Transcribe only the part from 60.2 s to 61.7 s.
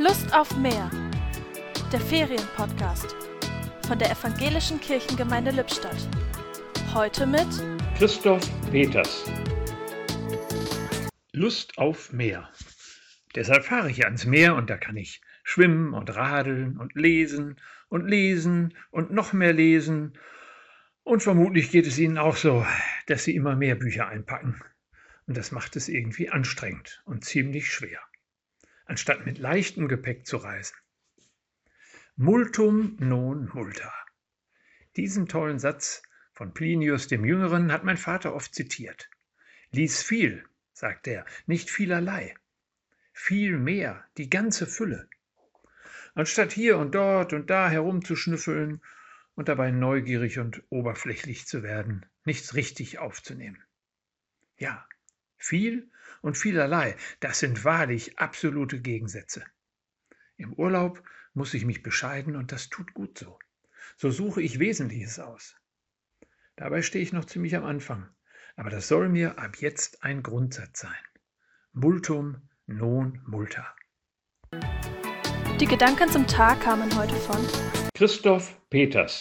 Im Urlaub muss ich